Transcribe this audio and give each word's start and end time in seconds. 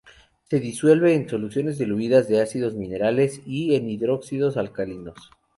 Se 0.49 0.59
disuelve 0.59 1.13
en 1.13 1.29
soluciones 1.29 1.77
diluidas 1.77 2.27
de 2.27 2.41
ácidos 2.41 2.73
minerales 2.73 3.39
y 3.45 3.75
en 3.75 3.87
hidróxidos 3.87 4.57
alcalinos. 4.57 5.29